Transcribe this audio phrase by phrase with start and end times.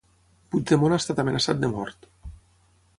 [0.55, 2.13] Puigdemont ha estat amenaçat de mort